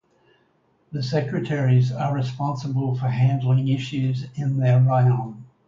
[0.91, 5.43] The secretaries are responsible for handling issues in their raion.